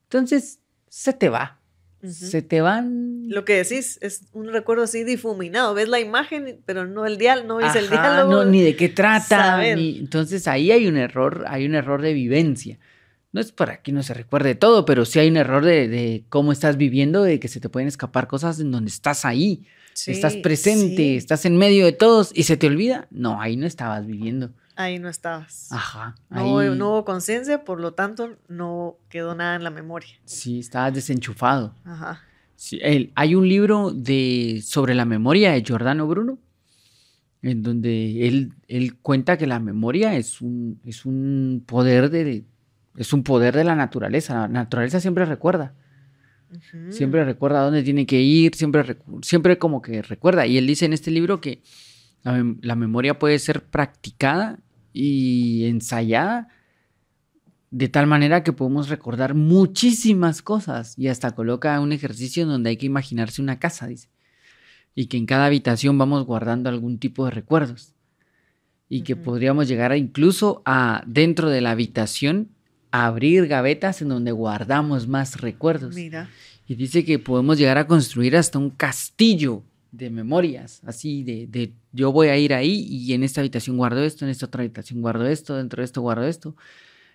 [0.04, 1.60] Entonces se te va.
[2.02, 3.28] Se te van.
[3.28, 5.74] Lo que decís es un recuerdo así difuminado.
[5.74, 8.30] Ves la imagen, pero no el diálogo, no ves el diálogo.
[8.30, 9.66] No, ni de qué trata.
[9.66, 12.78] Entonces ahí hay un error, hay un error de vivencia.
[13.32, 16.24] No es para que no se recuerde todo, pero sí hay un error de, de
[16.28, 20.10] cómo estás viviendo, de que se te pueden escapar cosas en donde estás ahí, Sí,
[20.10, 21.16] estás presente, sí.
[21.16, 23.06] estás en medio de todos y se te olvida.
[23.10, 24.50] No, ahí no estabas viviendo.
[24.74, 25.72] Ahí no estabas.
[25.72, 26.16] Ajá.
[26.28, 30.10] No, hubo- ahí no hubo conciencia, por lo tanto, no quedó nada en la memoria.
[30.26, 31.74] Sí, estabas desenchufado.
[31.84, 32.20] Ajá.
[32.56, 32.78] Sí,
[33.14, 36.38] hay un libro de, sobre la memoria de Giordano Bruno,
[37.42, 42.44] en donde él, él cuenta que la memoria es un, es un poder de,
[42.96, 44.34] es un poder de la naturaleza.
[44.34, 45.74] La naturaleza siempre recuerda,
[46.90, 50.46] siempre recuerda a dónde tiene que ir, siempre, siempre como que recuerda.
[50.46, 51.62] Y él dice en este libro que
[52.22, 54.60] la, mem- la memoria puede ser practicada
[54.92, 56.48] y ensayada
[57.70, 60.98] de tal manera que podemos recordar muchísimas cosas.
[60.98, 64.08] Y hasta coloca un ejercicio en donde hay que imaginarse una casa, dice,
[64.94, 67.92] y que en cada habitación vamos guardando algún tipo de recuerdos.
[68.88, 72.52] Y que podríamos llegar a incluso a dentro de la habitación
[73.04, 75.94] abrir gavetas en donde guardamos más recuerdos.
[75.94, 76.30] Mira.
[76.66, 81.72] Y dice que podemos llegar a construir hasta un castillo de memorias, así de, de
[81.92, 85.00] yo voy a ir ahí y en esta habitación guardo esto, en esta otra habitación
[85.00, 86.56] guardo esto, dentro de esto guardo esto.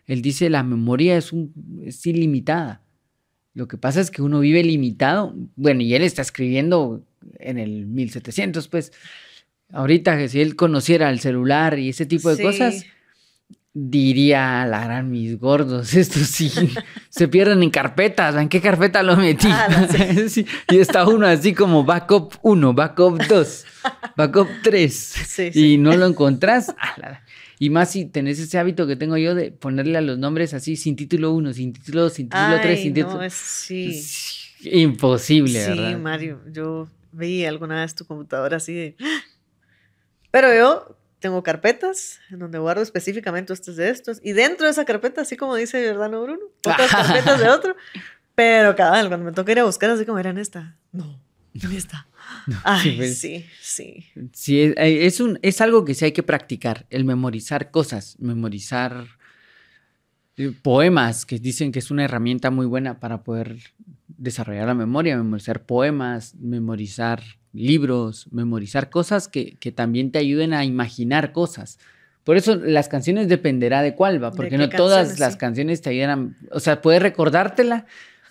[0.06, 1.54] Él dice la memoria es, un,
[1.86, 2.82] es ilimitada.
[3.54, 5.36] Lo que pasa es que uno vive limitado.
[5.56, 7.04] Bueno, y él está escribiendo
[7.40, 8.94] en el 1700, pues.
[9.74, 12.44] Ahorita, que si él conociera el celular y ese tipo de Sí.
[12.44, 12.86] cosas,
[13.74, 16.52] diría, la gran mis gordos, estos sí
[17.10, 19.48] se pierden en carpetas, ¿en qué carpeta lo metí?
[19.50, 20.30] Ah, sé.
[20.30, 23.66] Sí, Y está uno así como backup 1, backup 2,
[24.18, 25.78] backup 3 Sí, y sí.
[25.78, 26.74] no lo encontrás.
[26.80, 27.22] ah,
[27.60, 30.76] Y más si tenés ese hábito que tengo yo de ponerle a los nombres así
[30.76, 33.16] sin título 1, sin título 2, sin título 3, Ay, sin título...
[33.16, 33.94] no, es, sí.
[33.94, 35.98] Sí, Imposible, Sí, ¿verdad?
[35.98, 38.96] Mario, yo vi alguna vez tu computadora así de...
[40.30, 44.20] Pero yo tengo carpetas en donde guardo específicamente estos de estos.
[44.24, 47.76] Y dentro de esa carpeta, así como dice Giordano Bruno, otras carpetas de otro.
[48.36, 50.76] Pero cabal, cuando me toca ir a buscar, así como era en esta.
[50.92, 51.22] No,
[51.54, 52.08] en esta.
[52.64, 54.06] Ay, sí, sí.
[54.34, 58.18] Sí, es, eh, es un, es algo que sí hay que practicar, el memorizar cosas,
[58.20, 59.06] memorizar
[60.38, 63.58] eh, poemas, que dicen que es una herramienta muy buena para poder
[64.08, 67.22] desarrollar la memoria, memorizar poemas, memorizar
[67.54, 71.80] libros, memorizar cosas que, que también te ayuden a imaginar cosas.
[72.24, 75.40] Por eso las canciones dependerá de cuál va, ¿De porque no todas las sí?
[75.40, 77.86] canciones te ayudan a, o sea, puedes recordártela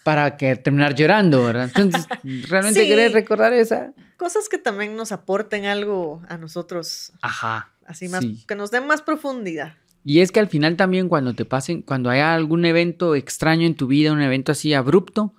[0.04, 1.70] para que terminar llorando, ¿verdad?
[1.74, 2.06] Entonces,
[2.48, 2.88] realmente Sí.
[2.88, 3.92] querés recordar esa.
[4.16, 7.70] Cosas que también nos aporten algo a nosotros, Ajá.
[7.84, 8.44] así más, sí.
[8.46, 9.74] que nos den más profundidad.
[10.04, 13.74] Y es que al final también cuando te pasen, cuando haya algún evento extraño en
[13.74, 15.34] tu vida, un evento así abrupto,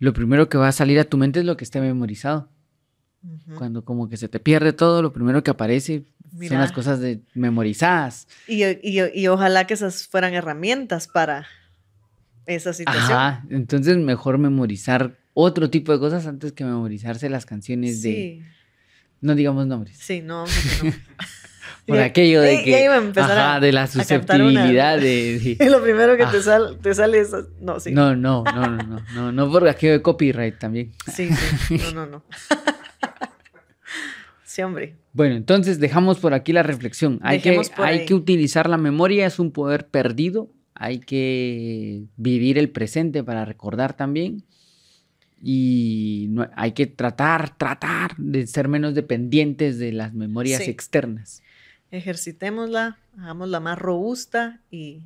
[0.00, 2.48] lo primero que va a salir a tu mente es lo que esté memorizado.
[3.56, 6.58] Cuando como que se te pierde todo, lo primero que aparece son Mira.
[6.58, 8.28] las cosas de memorizadas.
[8.48, 11.46] Y, y- y ojalá que esas fueran herramientas para
[12.46, 13.04] esa situación.
[13.12, 18.42] Ajá, entonces mejor memorizar otro tipo de cosas antes que memorizarse las canciones de, Sí,
[19.20, 19.98] no digamos nombres.
[19.98, 20.50] sí, no, no.
[21.86, 24.04] Por Ya- aquello de que, ajá, a- de la cantar una.
[24.04, 27.30] susceptibilidad de, de- Y lo primero que te, sal- te sale es.
[27.60, 27.90] No, sí.
[27.92, 30.92] No, no, no, no, no, no, no por aquello de copyright también.
[31.12, 31.28] Sí,
[31.68, 31.78] sí.
[31.78, 32.22] No, no, no.
[34.64, 34.96] Hombre.
[35.12, 37.18] Bueno, entonces dejamos por aquí la reflexión.
[37.22, 40.50] Hay, que, hay utilizar la memoria, es un poder perdido.
[40.74, 44.44] Hay que vivir el presente para recordar también.
[45.42, 50.70] Y no- hay que tratar, tratar de ser menos dependientes de las memorias Sí.
[50.70, 51.42] externas.
[51.90, 55.02] Ejercitémosla, hagámosla más robusta y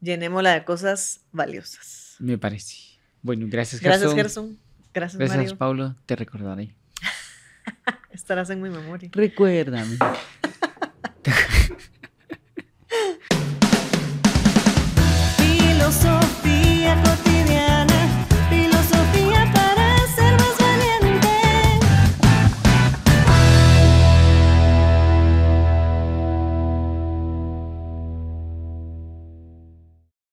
[0.00, 2.16] llenémosla de cosas valiosas.
[2.18, 2.76] Me parece.
[3.22, 4.46] Bueno, gracias, Gracias, Gerson.
[4.48, 4.68] Gerson.
[4.94, 5.58] Gracias, Gracias, Mario.
[5.58, 5.96] Paulo.
[6.06, 6.74] Te recordaré.
[8.10, 9.10] Estarás en mi memoria.
[9.12, 9.96] Recuérdame.